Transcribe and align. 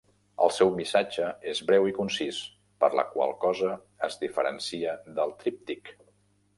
El 0.43 0.51
seu 0.53 0.69
missatge 0.79 1.27
és 1.51 1.61
breu 1.67 1.85
i 1.91 1.93
concís, 1.99 2.41
per 2.85 2.91
la 3.03 3.05
qual 3.13 3.37
cosa 3.47 3.77
es 4.11 4.21
diferencia 4.27 5.01
del 5.21 5.41
tríptic. 5.45 5.99